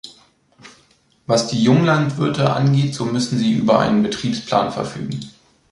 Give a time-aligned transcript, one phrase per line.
[1.27, 5.19] Was die Junglandwirte angeht, so müssen sie über einen Betriebsplan verfügen.